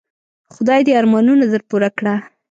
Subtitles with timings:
[0.53, 2.15] خدای دي ارمانونه در پوره کړه.